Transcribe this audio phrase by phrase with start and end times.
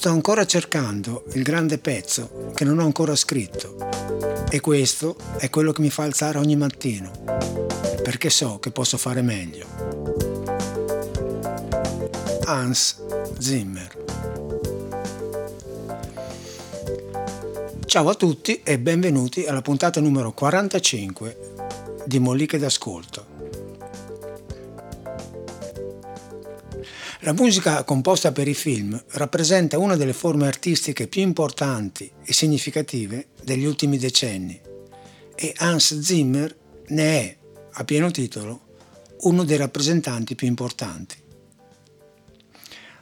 [0.00, 3.76] Sto ancora cercando il grande pezzo che non ho ancora scritto
[4.48, 7.10] e questo è quello che mi fa alzare ogni mattino,
[8.02, 9.66] perché so che posso fare meglio.
[12.46, 13.02] Hans
[13.38, 14.04] Zimmer
[17.84, 23.39] Ciao a tutti e benvenuti alla puntata numero 45 di Molliche d'Ascolto.
[27.22, 33.28] La musica composta per i film rappresenta una delle forme artistiche più importanti e significative
[33.42, 34.58] degli ultimi decenni
[35.34, 36.56] e Hans Zimmer
[36.88, 37.36] ne è,
[37.72, 38.68] a pieno titolo,
[39.20, 41.16] uno dei rappresentanti più importanti.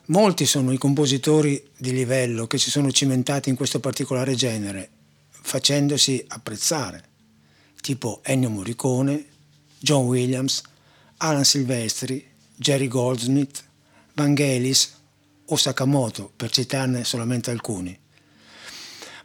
[0.07, 4.91] Molti sono i compositori di livello che si sono cimentati in questo particolare genere,
[5.31, 7.05] facendosi apprezzare,
[7.81, 9.27] tipo Ennio Morricone,
[9.79, 10.63] John Williams,
[11.19, 13.67] Alan Silvestri, Jerry Goldsmith,
[14.19, 14.97] Vangelis
[15.47, 17.97] o Sakamoto, per citarne solamente alcuni.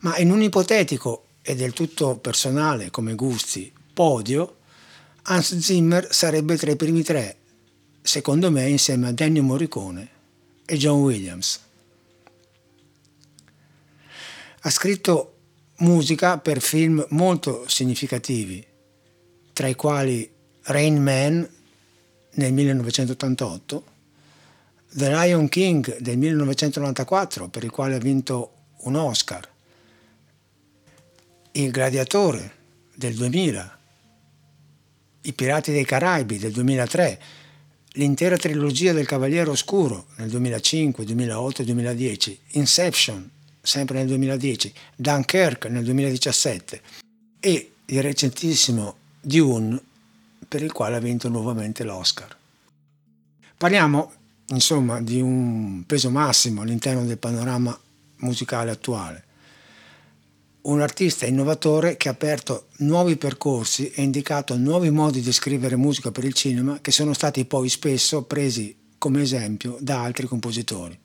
[0.02, 4.58] Ma in un ipotetico e del tutto personale come gusti podio,
[5.24, 7.38] Hans Zimmer sarebbe tra i primi tre,
[8.02, 10.10] secondo me insieme a Ennio Morricone
[10.66, 11.60] e John Williams.
[14.62, 15.38] Ha scritto
[15.78, 18.66] musica per film molto significativi,
[19.54, 20.30] tra i quali
[20.64, 21.50] Rain Man
[22.36, 23.93] nel 1988,
[24.96, 29.50] The Lion King del 1994, per il quale ha vinto un Oscar,
[31.54, 32.52] Il Gladiatore
[32.94, 33.80] del 2000,
[35.22, 37.22] I Pirati dei Caraibi del 2003,
[37.94, 45.66] l'intera trilogia del Cavaliere Oscuro nel 2005, 2008 e 2010, Inception sempre nel 2010, Dunkirk
[45.66, 46.82] nel 2017
[47.40, 49.82] e il recentissimo Dune
[50.48, 52.38] per il quale ha vinto nuovamente l'Oscar.
[53.58, 57.78] Parliamo insomma di un peso massimo all'interno del panorama
[58.18, 59.24] musicale attuale.
[60.64, 66.12] Un artista innovatore che ha aperto nuovi percorsi e indicato nuovi modi di scrivere musica
[66.12, 70.98] per il cinema che sono stati poi spesso presi come esempio da altri compositori.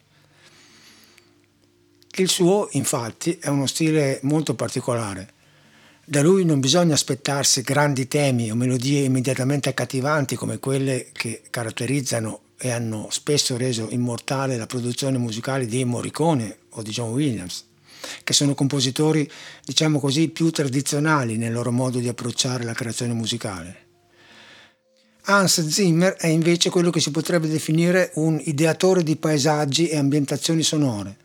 [2.18, 5.34] Il suo, infatti, è uno stile molto particolare.
[6.04, 12.40] Da lui non bisogna aspettarsi grandi temi o melodie immediatamente accattivanti come quelle che caratterizzano
[12.58, 17.64] e hanno spesso reso immortale la produzione musicale di Morricone o di John Williams,
[18.24, 19.30] che sono compositori,
[19.64, 23.86] diciamo così, più tradizionali nel loro modo di approcciare la creazione musicale.
[25.22, 30.62] Hans Zimmer è invece quello che si potrebbe definire un ideatore di paesaggi e ambientazioni
[30.62, 31.16] sonore.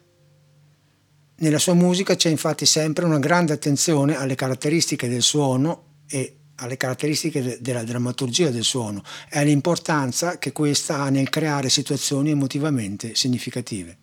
[1.37, 6.77] Nella sua musica c'è infatti sempre una grande attenzione alle caratteristiche del suono e alle
[6.77, 13.97] caratteristiche della drammaturgia del suono e all'importanza che questa ha nel creare situazioni emotivamente significative.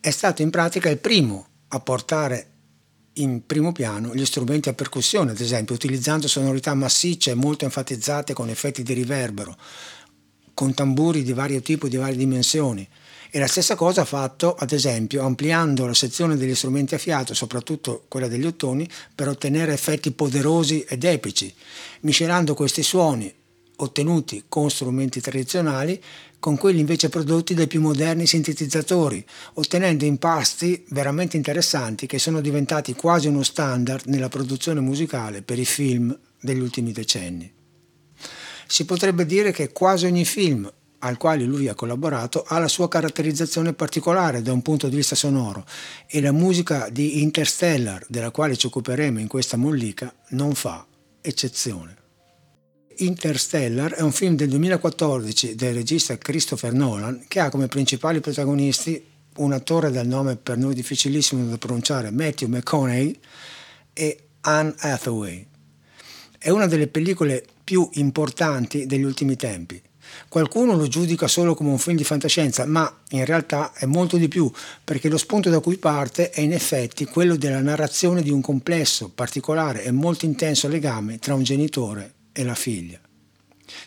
[0.00, 2.50] È stato in pratica il primo a portare
[3.14, 8.32] in primo piano gli strumenti a percussione, ad esempio, utilizzando sonorità massicce e molto enfatizzate
[8.32, 9.56] con effetti di riverbero,
[10.52, 12.88] con tamburi di vario tipo e di varie dimensioni.
[13.36, 17.34] E la stessa cosa ha fatto, ad esempio, ampliando la sezione degli strumenti a fiato,
[17.34, 21.52] soprattutto quella degli ottoni, per ottenere effetti poderosi ed epici,
[22.02, 23.34] miscelando questi suoni
[23.78, 26.00] ottenuti con strumenti tradizionali
[26.38, 32.94] con quelli invece prodotti dai più moderni sintetizzatori, ottenendo impasti veramente interessanti che sono diventati
[32.94, 37.52] quasi uno standard nella produzione musicale per i film degli ultimi decenni.
[38.68, 40.70] Si potrebbe dire che quasi ogni film
[41.04, 45.14] al quale lui ha collaborato ha la sua caratterizzazione particolare da un punto di vista
[45.14, 45.64] sonoro
[46.06, 50.86] e la musica di Interstellar, della quale ci occuperemo in questa mollica, non fa
[51.20, 51.96] eccezione.
[52.96, 59.12] Interstellar è un film del 2014 del regista Christopher Nolan che ha come principali protagonisti
[59.36, 63.18] un attore dal nome per noi difficilissimo da pronunciare, Matthew McConaughey
[63.92, 65.46] e Anne Hathaway.
[66.38, 69.82] È una delle pellicole più importanti degli ultimi tempi.
[70.28, 74.28] Qualcuno lo giudica solo come un film di fantascienza, ma in realtà è molto di
[74.28, 74.50] più,
[74.82, 79.10] perché lo spunto da cui parte è in effetti quello della narrazione di un complesso,
[79.14, 82.98] particolare e molto intenso legame tra un genitore e la figlia.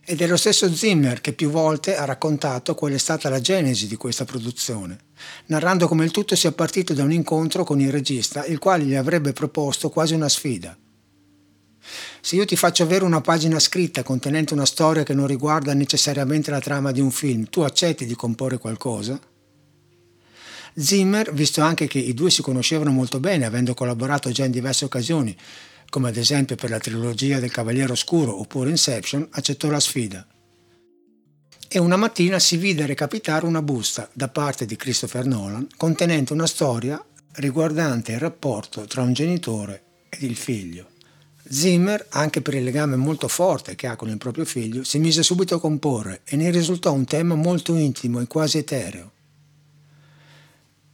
[0.05, 3.87] Ed è lo stesso Zimmer che più volte ha raccontato qual è stata la genesi
[3.87, 4.97] di questa produzione,
[5.47, 8.95] narrando come il tutto sia partito da un incontro con il regista, il quale gli
[8.95, 10.75] avrebbe proposto quasi una sfida.
[12.21, 16.51] Se io ti faccio avere una pagina scritta contenente una storia che non riguarda necessariamente
[16.51, 19.19] la trama di un film, tu accetti di comporre qualcosa?
[20.75, 24.85] Zimmer, visto anche che i due si conoscevano molto bene, avendo collaborato già in diverse
[24.85, 25.35] occasioni,
[25.89, 30.27] come ad esempio per la trilogia del Cavaliere Oscuro oppure Inception, accettò la sfida.
[31.69, 36.47] e una mattina si vide recapitare una busta da parte di Christopher Nolan contenente una
[36.47, 37.03] storia
[37.33, 40.87] riguardante il rapporto tra un genitore ed il figlio.
[41.49, 45.23] Zimmer, anche per il legame molto forte che ha con il proprio figlio, si mise
[45.23, 49.11] subito a comporre e ne risultò un tema molto intimo e quasi etereo.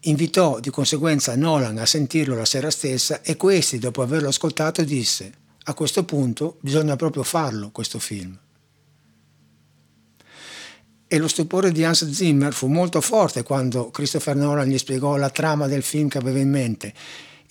[0.01, 5.41] Invitò di conseguenza Nolan a sentirlo la sera stessa e questi, dopo averlo ascoltato, disse
[5.65, 8.38] a questo punto bisogna proprio farlo questo film.
[11.07, 15.29] E lo stupore di Hans Zimmer fu molto forte quando Christopher Nolan gli spiegò la
[15.29, 16.94] trama del film che aveva in mente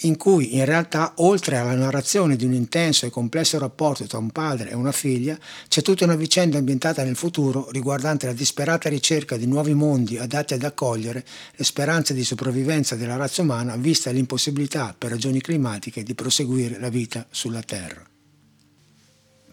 [0.03, 4.31] in cui in realtà, oltre alla narrazione di un intenso e complesso rapporto tra un
[4.31, 5.39] padre e una figlia,
[5.69, 10.55] c'è tutta una vicenda ambientata nel futuro riguardante la disperata ricerca di nuovi mondi adatti
[10.55, 16.15] ad accogliere le speranze di sopravvivenza della razza umana vista l'impossibilità, per ragioni climatiche, di
[16.15, 18.05] proseguire la vita sulla Terra.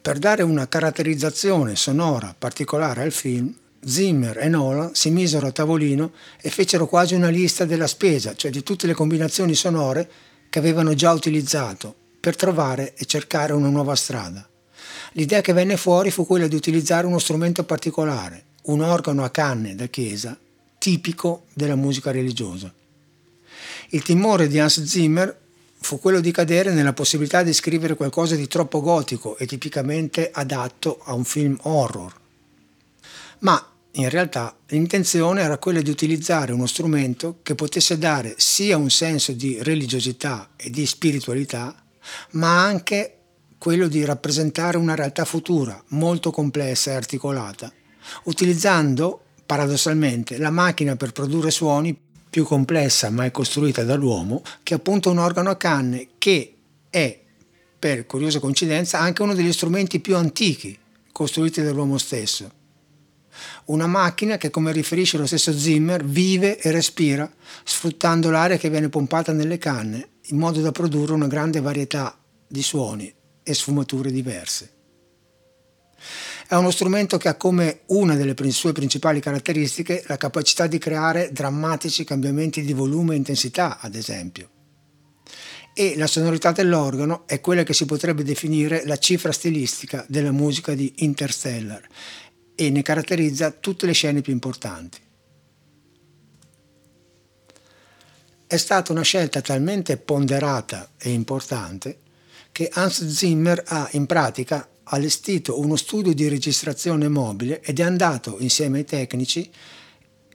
[0.01, 6.11] Per dare una caratterizzazione sonora particolare al film, Zimmer e Nolan si misero a tavolino
[6.41, 10.09] e fecero quasi una lista della spesa, cioè di tutte le combinazioni sonore
[10.49, 14.47] che avevano già utilizzato per trovare e cercare una nuova strada.
[15.13, 19.75] L'idea che venne fuori fu quella di utilizzare uno strumento particolare, un organo a canne
[19.75, 20.37] da chiesa,
[20.77, 22.73] tipico della musica religiosa.
[23.89, 25.37] Il timore di Hans Zimmer
[25.81, 30.99] fu quello di cadere nella possibilità di scrivere qualcosa di troppo gotico e tipicamente adatto
[31.03, 32.13] a un film horror.
[33.39, 38.89] Ma in realtà l'intenzione era quella di utilizzare uno strumento che potesse dare sia un
[38.89, 41.75] senso di religiosità e di spiritualità,
[42.31, 43.15] ma anche
[43.57, 47.71] quello di rappresentare una realtà futura molto complessa e articolata,
[48.25, 51.97] utilizzando paradossalmente la macchina per produrre suoni
[52.29, 56.53] più complessa mai costruita dall'uomo, che è appunto un organo a canne che
[56.91, 57.19] è,
[57.79, 60.77] per curiosa coincidenza, anche uno degli strumenti più antichi
[61.11, 62.57] costruiti dall'uomo stesso
[63.65, 67.31] una macchina che, come riferisce lo stesso Zimmer, vive e respira
[67.63, 72.17] sfruttando l'aria che viene pompata nelle canne in modo da produrre una grande varietà
[72.47, 73.11] di suoni
[73.43, 74.73] e sfumature diverse.
[76.47, 81.29] È uno strumento che ha come una delle sue principali caratteristiche la capacità di creare
[81.31, 84.49] drammatici cambiamenti di volume e intensità, ad esempio.
[85.75, 90.73] E la sonorità dell'organo è quella che si potrebbe definire la cifra stilistica della musica
[90.73, 91.87] di Interstellar
[92.59, 94.99] e ne caratterizza tutte le scene più importanti.
[98.45, 101.99] È stata una scelta talmente ponderata e importante
[102.51, 108.35] che Hans Zimmer ha in pratica allestito uno studio di registrazione mobile ed è andato
[108.39, 109.49] insieme ai tecnici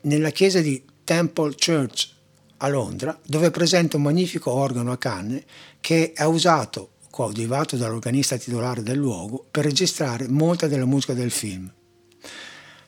[0.03, 2.09] nella chiesa di Temple Church
[2.57, 5.43] a Londra, dove è presente un magnifico organo a canne
[5.79, 11.71] che è usato, coadiuvato dall'organista titolare del luogo, per registrare molta della musica del film.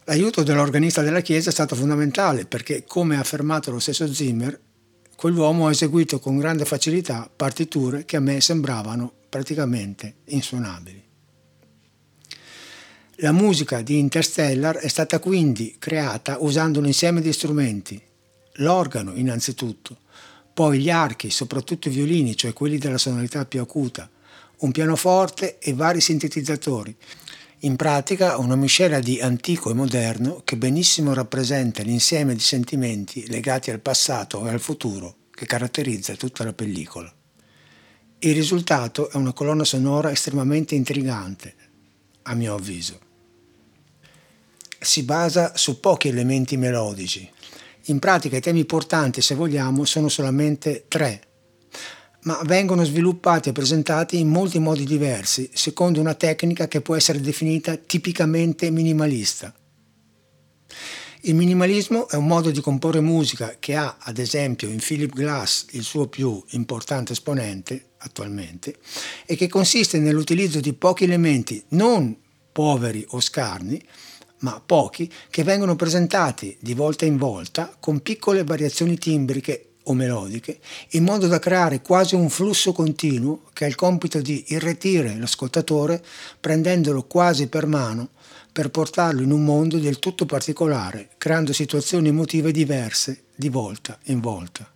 [0.10, 4.58] L'aiuto dell'organista della Chiesa è stato fondamentale perché, come ha affermato lo stesso Zimmer,
[5.18, 11.04] quell'uomo ha eseguito con grande facilità partiture che a me sembravano praticamente insuonabili.
[13.16, 18.02] La musica di Interstellar è stata quindi creata usando un insieme di strumenti,
[18.60, 19.98] l'organo innanzitutto,
[20.54, 24.10] poi gli archi, soprattutto i violini, cioè quelli della sonorità più acuta,
[24.60, 26.96] un pianoforte e vari sintetizzatori,
[27.62, 33.72] in pratica una miscela di antico e moderno che benissimo rappresenta l'insieme di sentimenti legati
[33.72, 37.12] al passato e al futuro che caratterizza tutta la pellicola.
[38.20, 41.56] Il risultato è una colonna sonora estremamente intrigante,
[42.24, 43.00] a mio avviso.
[44.80, 47.28] Si basa su pochi elementi melodici.
[47.86, 51.27] In pratica i temi portanti, se vogliamo, sono solamente tre,
[52.28, 57.22] ma vengono sviluppati e presentati in molti modi diversi, secondo una tecnica che può essere
[57.22, 59.56] definita tipicamente minimalista.
[61.22, 65.68] Il minimalismo è un modo di comporre musica che ha, ad esempio, in Philip Glass
[65.72, 68.76] il suo più importante esponente attualmente,
[69.26, 72.14] e che consiste nell'utilizzo di pochi elementi non
[72.52, 73.82] poveri o scarni,
[74.40, 80.60] ma pochi, che vengono presentati di volta in volta con piccole variazioni timbriche o melodiche,
[80.92, 86.04] in modo da creare quasi un flusso continuo che ha il compito di irretire l'ascoltatore
[86.40, 88.10] prendendolo quasi per mano
[88.52, 94.20] per portarlo in un mondo del tutto particolare, creando situazioni emotive diverse di volta in
[94.20, 94.68] volta.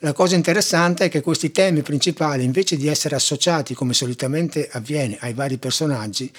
[0.00, 5.16] La cosa interessante è che questi temi principali, invece di essere associati come solitamente avviene
[5.20, 6.30] ai vari personaggi,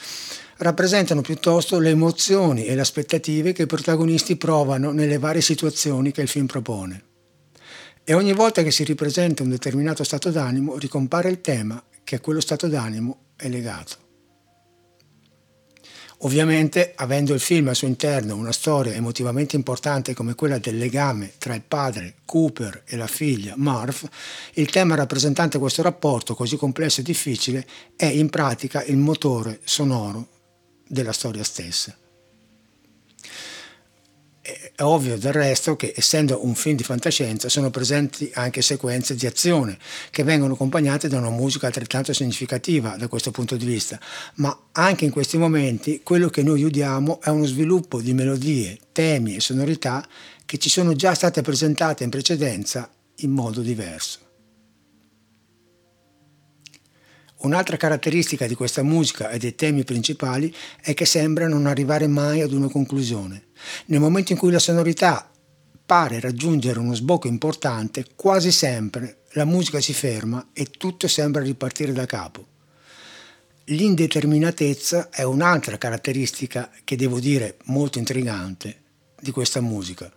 [0.57, 6.21] rappresentano piuttosto le emozioni e le aspettative che i protagonisti provano nelle varie situazioni che
[6.21, 7.03] il film propone.
[8.03, 12.19] E ogni volta che si ripresenta un determinato stato d'animo ricompare il tema che a
[12.19, 14.05] quello stato d'animo è legato.
[16.21, 21.33] Ovviamente, avendo il film al suo interno una storia emotivamente importante come quella del legame
[21.37, 24.09] tra il padre Cooper e la figlia Marv,
[24.53, 30.36] il tema rappresentante questo rapporto così complesso e difficile è in pratica il motore sonoro
[30.87, 31.95] della storia stessa.
[34.41, 39.25] È ovvio del resto che essendo un film di fantascienza sono presenti anche sequenze di
[39.25, 39.77] azione
[40.09, 43.99] che vengono accompagnate da una musica altrettanto significativa da questo punto di vista,
[44.35, 49.35] ma anche in questi momenti quello che noi udiamo è uno sviluppo di melodie, temi
[49.35, 50.07] e sonorità
[50.45, 54.26] che ci sono già state presentate in precedenza in modo diverso.
[57.39, 62.41] Un'altra caratteristica di questa musica e dei temi principali è che sembra non arrivare mai
[62.41, 63.49] ad una conclusione.
[63.85, 65.29] Nel momento in cui la sonorità
[65.85, 71.93] pare raggiungere uno sbocco importante, quasi sempre la musica si ferma e tutto sembra ripartire
[71.93, 72.45] da capo.
[73.65, 78.81] L'indeterminatezza è un'altra caratteristica che devo dire molto intrigante
[79.19, 80.11] di questa musica.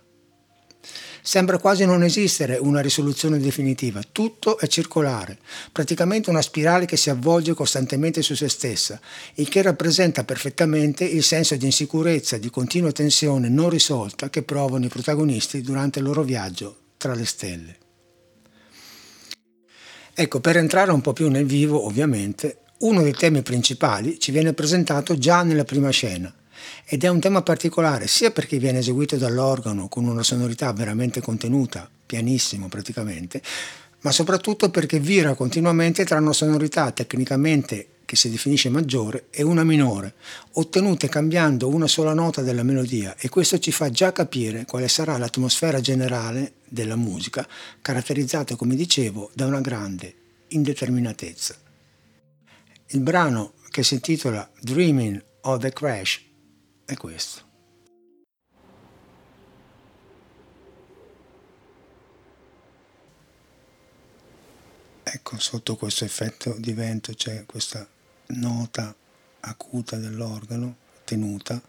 [1.23, 5.37] Sembra quasi non esistere una risoluzione definitiva, tutto è circolare,
[5.71, 8.99] praticamente una spirale che si avvolge costantemente su se stessa,
[9.35, 14.85] il che rappresenta perfettamente il senso di insicurezza di continua tensione non risolta che provano
[14.85, 17.77] i protagonisti durante il loro viaggio tra le stelle.
[20.13, 24.53] Ecco, per entrare un po' più nel vivo, ovviamente, uno dei temi principali ci viene
[24.53, 26.33] presentato già nella prima scena,
[26.85, 31.89] ed è un tema particolare sia perché viene eseguito dall'organo con una sonorità veramente contenuta,
[32.05, 33.41] pianissimo praticamente,
[34.01, 39.63] ma soprattutto perché vira continuamente tra una sonorità tecnicamente che si definisce maggiore e una
[39.63, 40.15] minore,
[40.53, 45.17] ottenute cambiando una sola nota della melodia e questo ci fa già capire quale sarà
[45.17, 47.47] l'atmosfera generale della musica,
[47.81, 50.13] caratterizzata, come dicevo, da una grande
[50.49, 51.55] indeterminatezza.
[52.87, 56.21] Il brano che si intitola Dreaming of the Crash
[56.93, 57.49] è questo.
[65.03, 67.87] Ecco, sotto questo effetto di vento c'è questa
[68.27, 68.95] nota
[69.41, 71.61] acuta dell'organo tenuta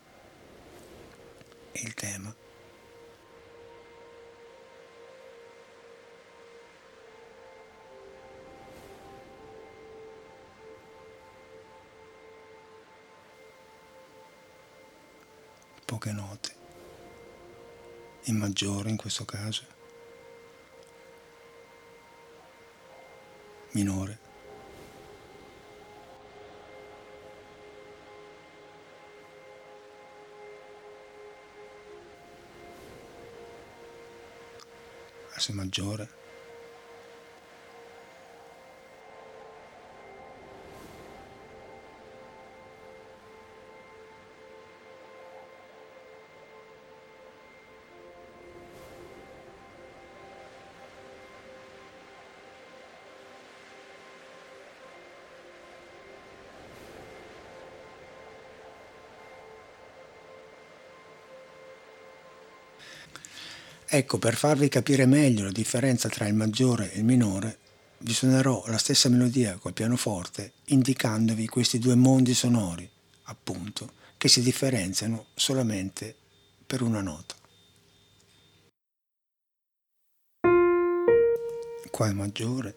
[1.73, 2.42] il tema.
[15.93, 16.55] Poche note,
[18.25, 19.63] in maggiore in questo caso,
[23.73, 24.19] minore.
[35.35, 36.22] Asse maggiore.
[63.95, 67.59] Ecco, per farvi capire meglio la differenza tra il maggiore e il minore,
[67.99, 72.89] vi suonerò la stessa melodia col pianoforte indicandovi questi due mondi sonori,
[73.25, 76.17] appunto, che si differenziano solamente
[76.67, 77.35] per una nota.
[81.91, 82.77] Qua è maggiore.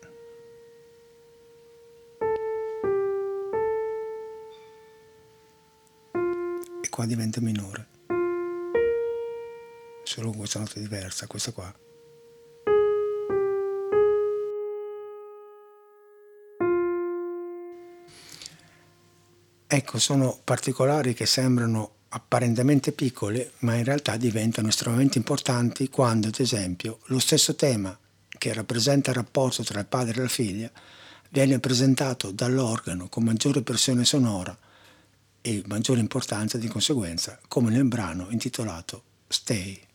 [6.81, 7.94] E qua diventa minore
[10.05, 11.73] solo con questa nota diversa, questa qua.
[19.67, 26.39] Ecco, sono particolari che sembrano apparentemente piccole, ma in realtà diventano estremamente importanti quando, ad
[26.39, 27.97] esempio, lo stesso tema
[28.37, 30.71] che rappresenta il rapporto tra il padre e la figlia
[31.29, 34.57] viene presentato dall'organo con maggiore pressione sonora
[35.41, 39.94] e maggiore importanza di conseguenza, come nel brano intitolato Stay.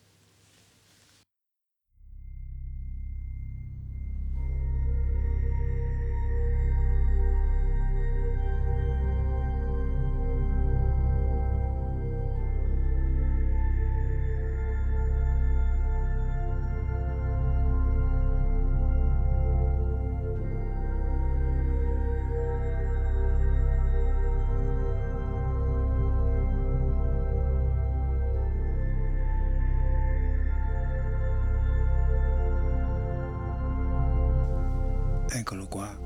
[35.51, 35.99] eccolo qua.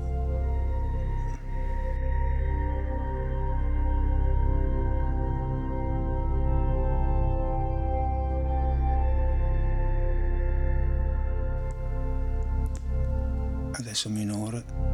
[13.78, 14.85] Adesso minore.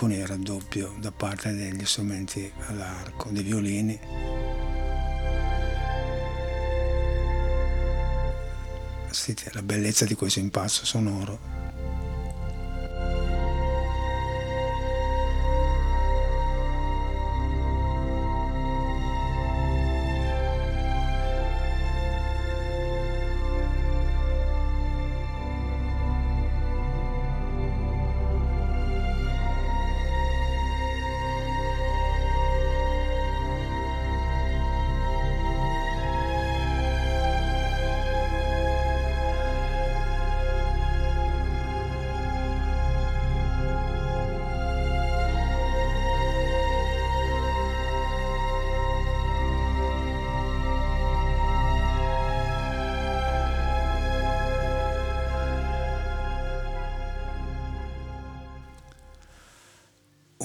[0.00, 4.00] Con il raddoppio da parte degli strumenti all'arco, dei violini
[9.10, 11.59] Sentite la bellezza di questo impasto sonoro.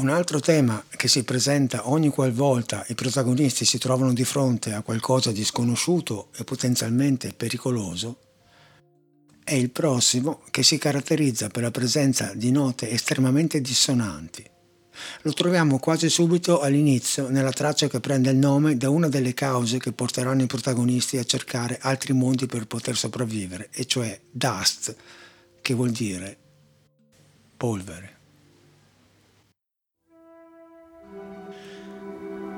[0.06, 4.84] Un altro tema che si presenta ogni qualvolta i protagonisti si trovano di fronte a
[4.84, 8.20] qualcosa di sconosciuto e potenzialmente pericoloso
[9.44, 14.48] è il prossimo che si caratterizza per la presenza di note estremamente dissonanti.
[15.24, 19.80] Lo troviamo quasi subito all'inizio nella traccia che prende il nome da una delle cause
[19.80, 24.96] che porteranno i protagonisti a cercare altri mondi per poter sopravvivere, e cioè dust,
[25.64, 26.38] che vuol dire
[27.58, 28.15] polvere.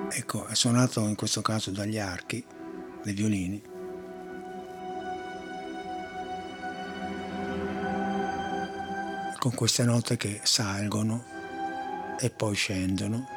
[0.10, 2.44] Ecco, è suonato in questo caso dagli archi,
[3.04, 3.62] dai violini.
[9.38, 11.24] Con queste note che salgono
[12.20, 13.28] e poi scendono.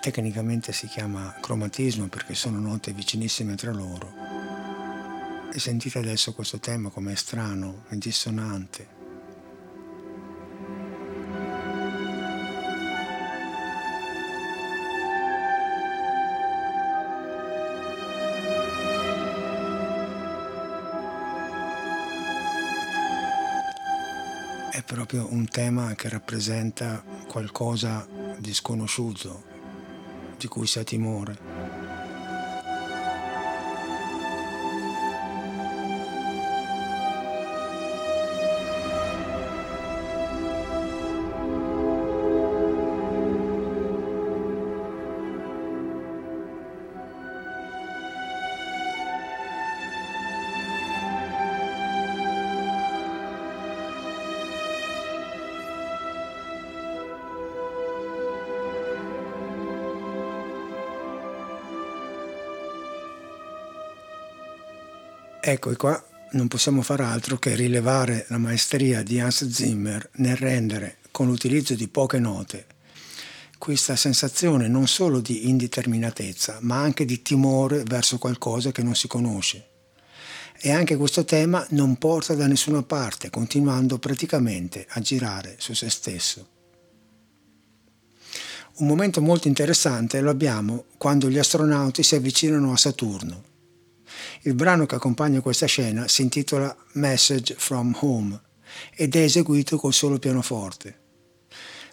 [0.00, 4.12] Tecnicamente si chiama cromatismo perché sono note vicinissime tra loro.
[5.52, 8.93] E sentite adesso questo tema come strano e dissonante.
[24.82, 28.06] Proprio un tema che rappresenta qualcosa
[28.38, 29.44] di sconosciuto,
[30.36, 31.53] di cui si ha timore.
[65.54, 70.34] Ecco, e qua non possiamo far altro che rilevare la maestria di Hans Zimmer nel
[70.34, 72.66] rendere, con l'utilizzo di poche note,
[73.56, 79.06] questa sensazione non solo di indeterminatezza, ma anche di timore verso qualcosa che non si
[79.06, 79.68] conosce.
[80.60, 85.88] E anche questo tema non porta da nessuna parte, continuando praticamente a girare su se
[85.88, 86.48] stesso.
[88.78, 93.52] Un momento molto interessante lo abbiamo quando gli astronauti si avvicinano a Saturno
[94.42, 98.40] il brano che accompagna questa scena si intitola Message from Home
[98.94, 101.02] ed è eseguito col solo pianoforte.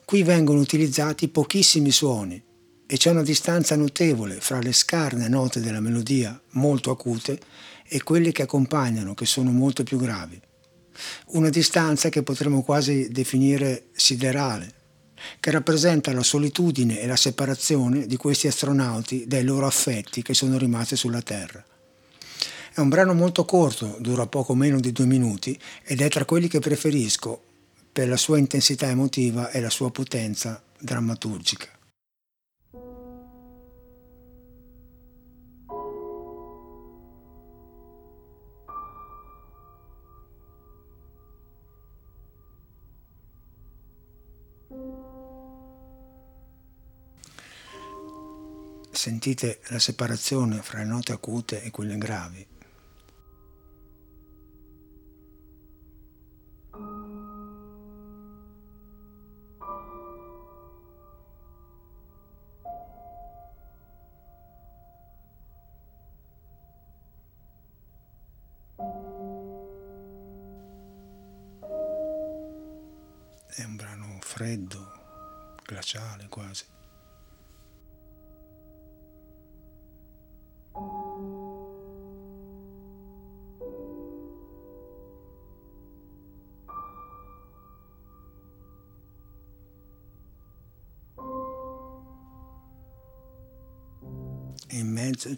[0.06, 2.42] Qui vengono utilizzati pochissimi suoni
[2.86, 7.40] e c'è una distanza notevole fra le scarne note della melodia, molto acute,
[7.88, 10.38] e quelle che accompagnano, che sono molto più gravi.
[11.28, 14.74] Una distanza che potremmo quasi definire siderale,
[15.40, 20.58] che rappresenta la solitudine e la separazione di questi astronauti dai loro affetti che sono
[20.58, 21.64] rimasti sulla Terra.
[22.74, 26.48] È un brano molto corto, dura poco meno di due minuti ed è tra quelli
[26.48, 27.44] che preferisco
[27.92, 31.68] per la sua intensità emotiva e la sua potenza drammaturgica.
[48.92, 52.48] Sentite la separazione fra le note acute e quelle gravi.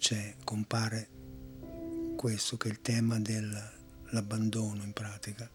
[0.03, 1.07] C'è, compare
[2.17, 5.49] questo che è il tema dell'abbandono in pratica.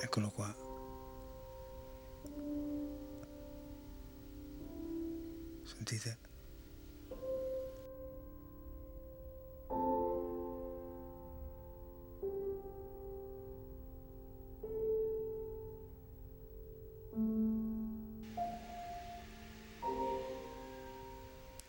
[0.00, 0.54] Eccolo qua.
[5.64, 6.18] Sentite?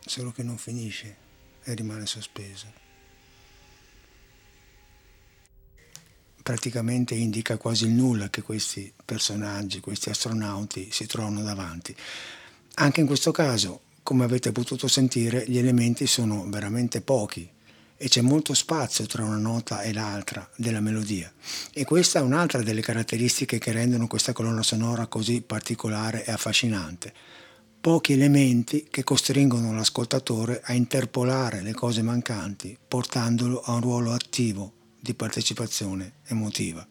[0.06, 1.23] Solo che non finisce
[1.64, 2.82] e rimane sospeso.
[6.44, 11.96] praticamente indica quasi il nulla che questi personaggi, questi astronauti si trovano davanti.
[12.74, 17.48] Anche in questo caso, come avete potuto sentire, gli elementi sono veramente pochi
[17.96, 21.32] e c'è molto spazio tra una nota e l'altra della melodia.
[21.72, 27.14] E questa è un'altra delle caratteristiche che rendono questa colonna sonora così particolare e affascinante.
[27.84, 34.72] Pochi elementi che costringono l'ascoltatore a interpolare le cose mancanti, portandolo a un ruolo attivo
[34.98, 36.88] di partecipazione emotiva.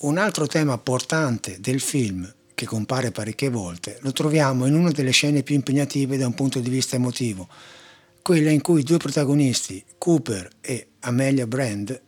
[0.00, 5.12] Un altro tema portante del film, che compare parecchie volte, lo troviamo in una delle
[5.12, 7.48] scene più impegnative da un punto di vista emotivo,
[8.20, 11.98] quella in cui i due protagonisti, Cooper e Amelia Brand,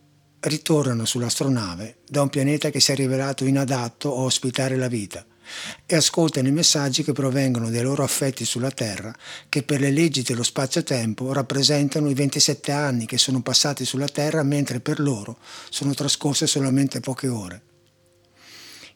[0.41, 5.25] ritornano sull'astronave da un pianeta che si è rivelato inadatto a ospitare la vita
[5.85, 9.13] e ascoltano i messaggi che provengono dai loro affetti sulla Terra,
[9.49, 14.43] che per le leggi dello spazio-tempo rappresentano i 27 anni che sono passati sulla Terra,
[14.43, 15.37] mentre per loro
[15.69, 17.61] sono trascorse solamente poche ore.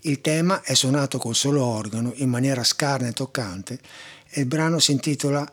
[0.02, 3.80] Il tema è suonato col solo organo in maniera scarna e toccante
[4.28, 5.50] e il brano si intitola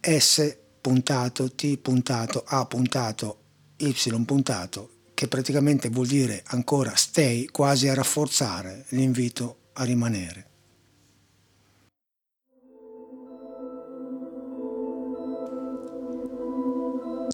[0.00, 3.38] S puntato T puntato A puntato
[3.76, 10.48] Y puntato che praticamente vuol dire ancora stay quasi a rafforzare l'invito a rimanere.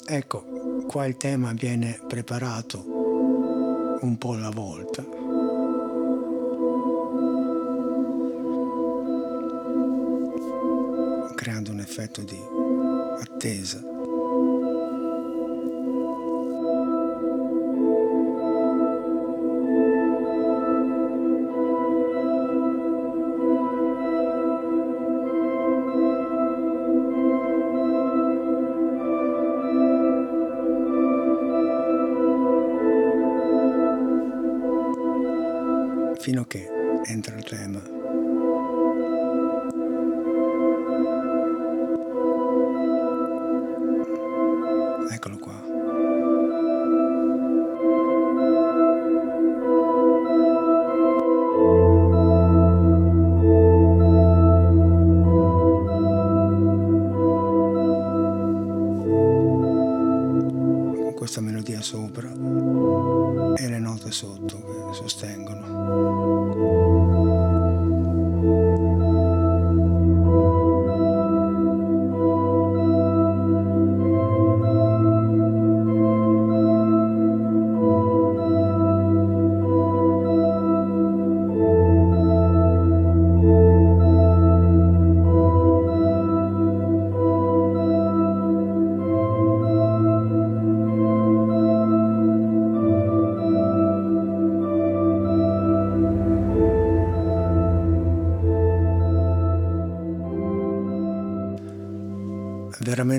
[0.08, 2.84] Ecco, qua il tema viene preparato
[4.00, 5.16] un po' alla volta.
[11.34, 12.40] creando un effetto di
[13.20, 13.95] attesa.
[37.06, 37.95] A che entra il tema.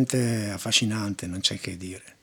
[0.07, 2.15] Veramente affascinante, non c'è che dire.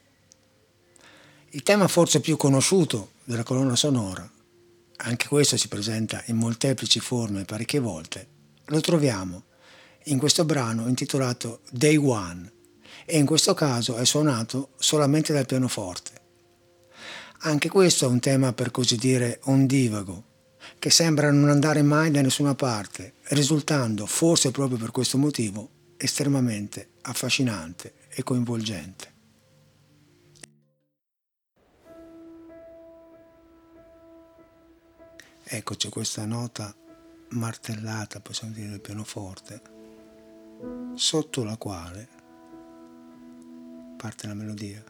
[1.51, 4.29] Il tema forse più conosciuto della colonna sonora,
[4.97, 8.27] anche questo si presenta in molteplici forme parecchie volte,
[8.67, 9.45] lo troviamo
[10.05, 12.53] in questo brano intitolato Day One
[13.05, 16.23] e in questo caso è suonato solamente dal pianoforte.
[17.41, 20.33] Anche questo è un tema per così dire ondivago,
[20.79, 25.69] che sembra non andare mai da nessuna parte, risultando, forse proprio per questo motivo,
[25.99, 29.13] estremamente affascinante e coinvolgente.
[35.43, 36.75] Ecco c'è questa nota
[37.31, 39.63] martellata, possiamo dire, del pianoforte,
[40.95, 42.09] sotto la quale
[43.97, 44.83] parte la melodia.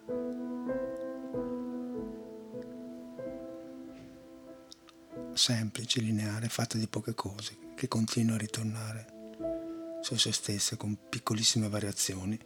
[5.34, 9.13] semplice, lineare, fatta di poche cose, che continua a ritornare
[10.04, 12.38] su se stessa con piccolissime variazioni.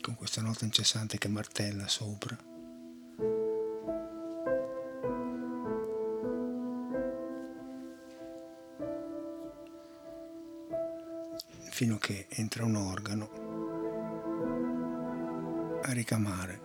[0.00, 2.36] Con questa nota incessante che martella sopra.
[11.70, 13.28] fino a che entra un organo
[15.82, 16.63] a ricamare.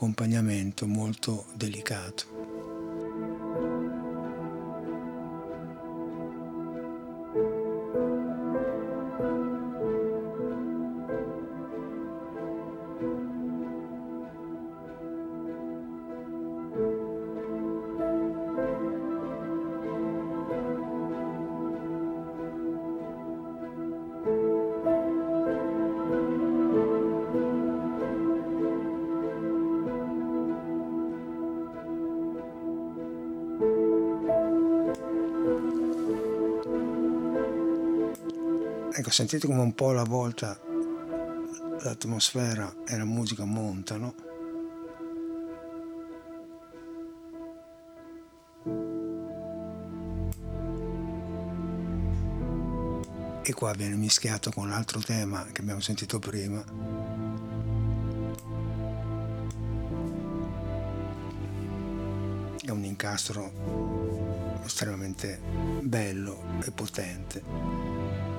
[0.00, 2.39] Accompagnamento molto delicato.
[39.00, 40.60] Ecco, sentite come un po' alla volta
[41.84, 44.14] l'atmosfera e la musica montano.
[53.42, 56.62] E qua viene mischiato con l'altro tema che abbiamo sentito prima.
[62.62, 65.40] È un incastro estremamente
[65.80, 68.29] bello e potente.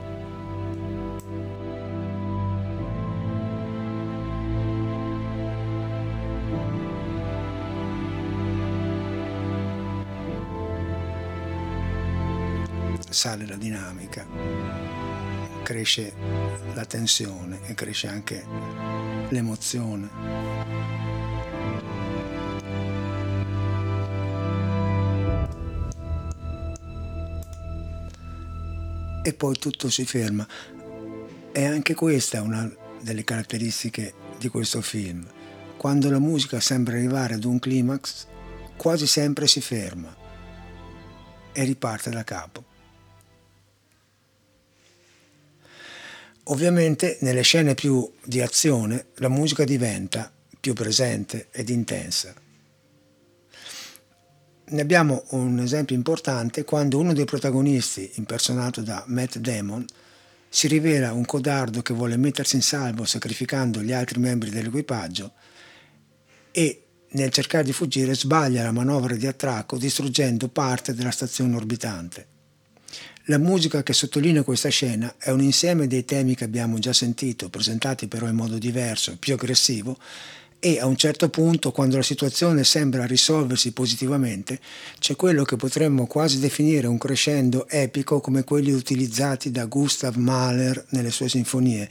[13.22, 14.26] Sale la dinamica,
[15.62, 16.12] cresce
[16.74, 18.44] la tensione e cresce anche
[19.30, 20.10] l'emozione.
[29.24, 30.48] E poi tutto si ferma.
[31.52, 32.68] E anche questa è una
[33.02, 35.24] delle caratteristiche di questo film.
[35.78, 38.26] Quando la musica sembra arrivare ad un climax,
[38.76, 40.12] quasi sempre si ferma
[41.52, 42.71] e riparte da capo.
[46.46, 52.34] Ovviamente nelle scene più di azione la musica diventa più presente ed intensa.
[54.64, 59.86] Ne abbiamo un esempio importante quando uno dei protagonisti, impersonato da Matt Damon,
[60.48, 65.34] si rivela un codardo che vuole mettersi in salvo sacrificando gli altri membri dell'equipaggio
[66.52, 72.28] e nel cercare di fuggire sbaglia la manovra di attracco distruggendo parte della stazione orbitante.
[73.32, 77.48] La musica che sottolinea questa scena è un insieme dei temi che abbiamo già sentito,
[77.48, 79.98] presentati però in modo diverso, più aggressivo,
[80.60, 84.60] e a un certo punto, quando la situazione sembra risolversi positivamente,
[85.00, 90.88] c'è quello che potremmo quasi definire un crescendo epico come quelli utilizzati da Gustav Mahler
[90.90, 91.88] nelle sue sinfonie,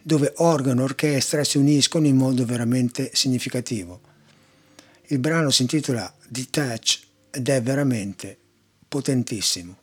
[0.00, 4.00] dove organo e orchestra si uniscono in modo veramente significativo.
[5.08, 6.98] Il brano si intitola Detach
[7.30, 8.38] ed è veramente
[8.88, 9.80] potentissimo.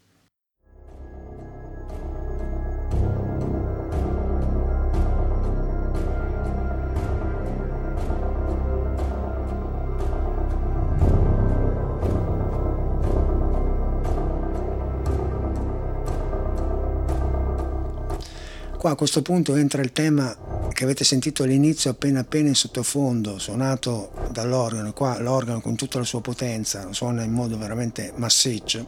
[18.86, 20.38] Qua a questo punto entra il tema
[20.72, 26.06] che avete sentito all'inizio appena appena in sottofondo, suonato dall'organo, qua l'organo con tutta la
[26.06, 28.86] sua potenza suona in modo veramente massiccio.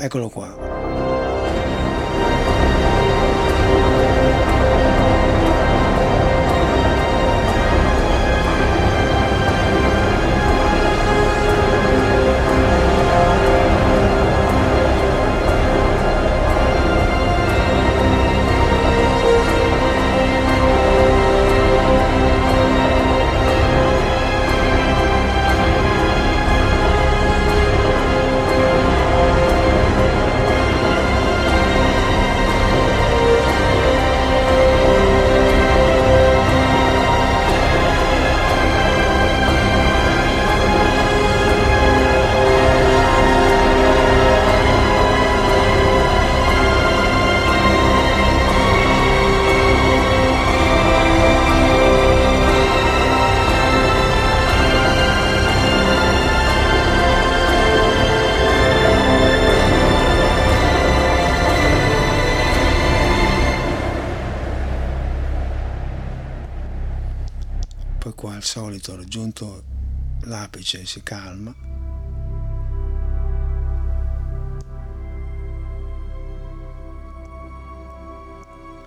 [0.00, 0.65] Eccolo qua.
[70.96, 71.54] Si calma.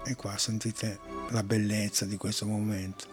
[0.05, 3.05] E qua sentite la bellezza di questo momento.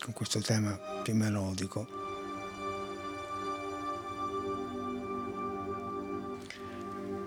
[0.00, 2.02] Con questo tema più melodico.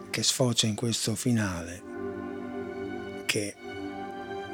[0.10, 1.84] Che sfocia in questo finale
[3.26, 3.54] che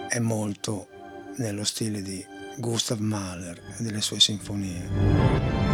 [0.10, 0.93] è molto
[1.38, 2.26] nello stile di
[2.58, 5.73] Gustav Mahler e delle sue sinfonie.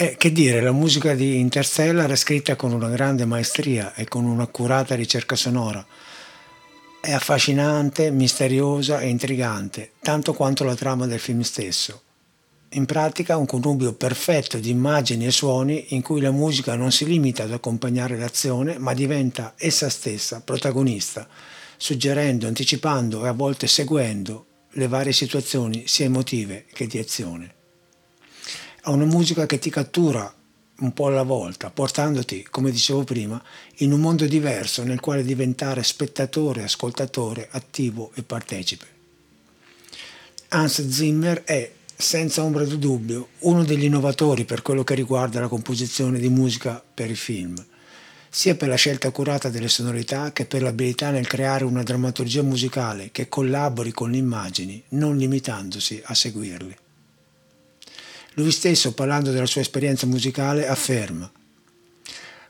[0.00, 4.26] Eh, che dire, la musica di Interstellar è scritta con una grande maestria e con
[4.26, 5.84] un'accurata ricerca sonora.
[7.00, 12.02] È affascinante, misteriosa e intrigante, tanto quanto la trama del film stesso.
[12.74, 17.04] In pratica un connubio perfetto di immagini e suoni in cui la musica non si
[17.04, 21.26] limita ad accompagnare l'azione, ma diventa essa stessa protagonista,
[21.76, 27.56] suggerendo, anticipando e a volte seguendo le varie situazioni sia emotive che di azione
[28.88, 30.34] a una musica che ti cattura
[30.80, 33.42] un po' alla volta, portandoti, come dicevo prima,
[33.78, 38.86] in un mondo diverso nel quale diventare spettatore, ascoltatore, attivo e partecipe.
[40.48, 45.48] Hans Zimmer è, senza ombra di dubbio, uno degli innovatori per quello che riguarda la
[45.48, 47.62] composizione di musica per i film,
[48.30, 53.10] sia per la scelta accurata delle sonorità che per l'abilità nel creare una drammaturgia musicale
[53.12, 56.76] che collabori con le immagini, non limitandosi a seguirli.
[58.38, 61.30] Lui stesso, parlando della sua esperienza musicale, afferma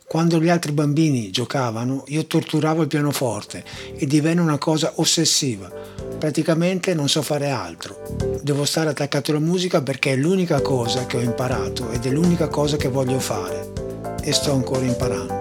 [0.08, 3.62] quando gli altri bambini giocavano, io torturavo il pianoforte
[3.94, 5.70] e divenne una cosa ossessiva.
[6.18, 8.40] Praticamente non so fare altro.
[8.42, 12.48] Devo stare attaccato alla musica perché è l'unica cosa che ho imparato ed è l'unica
[12.48, 14.16] cosa che voglio fare.
[14.22, 15.38] E sto ancora imparando.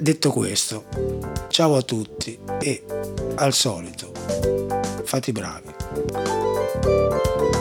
[0.00, 0.84] Detto questo,
[1.46, 2.82] ciao a tutti e,
[3.36, 4.12] al solito,
[5.04, 6.47] fate i bravi.
[6.70, 7.57] Thank you.